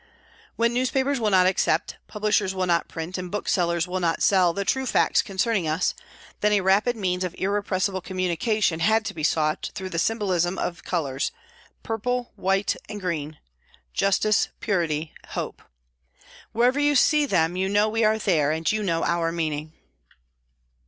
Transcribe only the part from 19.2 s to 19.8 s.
meaning.